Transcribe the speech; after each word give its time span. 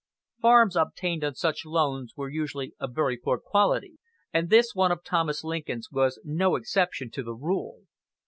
Farms 0.41 0.75
obtained 0.75 1.23
on 1.23 1.35
such 1.35 1.61
terms 1.63 2.13
were 2.17 2.27
usually 2.27 2.73
of 2.79 2.95
very 2.95 3.17
poor 3.17 3.37
quality, 3.37 3.99
and 4.33 4.49
this 4.49 4.73
one 4.73 4.91
of 4.91 5.03
Thomas 5.03 5.43
Lincoln's 5.43 5.91
was 5.91 6.19
no 6.23 6.55
exception 6.55 7.11
to 7.11 7.21
the 7.21 7.35
rule. 7.35 7.83